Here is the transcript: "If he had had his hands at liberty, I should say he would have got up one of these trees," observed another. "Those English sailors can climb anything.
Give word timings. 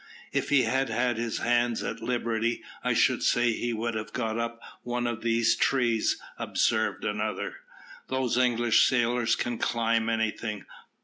"If 0.33 0.49
he 0.49 0.63
had 0.63 0.89
had 0.89 1.17
his 1.17 1.37
hands 1.37 1.83
at 1.83 2.01
liberty, 2.01 2.63
I 2.83 2.95
should 2.95 3.21
say 3.21 3.51
he 3.53 3.71
would 3.71 3.93
have 3.93 4.13
got 4.13 4.35
up 4.39 4.59
one 4.81 5.05
of 5.05 5.21
these 5.21 5.55
trees," 5.55 6.19
observed 6.39 7.05
another. 7.05 7.57
"Those 8.07 8.35
English 8.35 8.87
sailors 8.87 9.35
can 9.35 9.59
climb 9.59 10.09
anything. 10.09 10.65